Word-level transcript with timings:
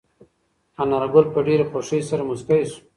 انارګل 0.81 1.25
په 1.33 1.39
ډېرې 1.47 1.65
خوښۍ 1.69 2.01
سره 2.09 2.21
موسکی 2.29 2.61
شو. 2.69 2.79